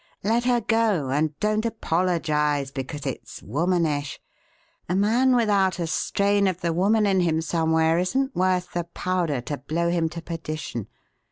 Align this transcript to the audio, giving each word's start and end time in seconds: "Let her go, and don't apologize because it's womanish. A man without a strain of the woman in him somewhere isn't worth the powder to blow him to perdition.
"Let 0.23 0.45
her 0.45 0.61
go, 0.61 1.11
and 1.11 1.39
don't 1.39 1.63
apologize 1.63 2.71
because 2.71 3.05
it's 3.05 3.43
womanish. 3.43 4.19
A 4.89 4.95
man 4.95 5.35
without 5.35 5.77
a 5.77 5.85
strain 5.85 6.47
of 6.47 6.61
the 6.61 6.73
woman 6.73 7.05
in 7.05 7.19
him 7.19 7.39
somewhere 7.39 7.99
isn't 7.99 8.35
worth 8.35 8.71
the 8.73 8.85
powder 8.85 9.41
to 9.41 9.57
blow 9.59 9.91
him 9.91 10.09
to 10.09 10.19
perdition. 10.23 10.87